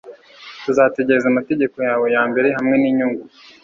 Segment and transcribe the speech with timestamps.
[0.63, 3.23] Tuzategereza amategeko yawe yambere hamwe ninyungu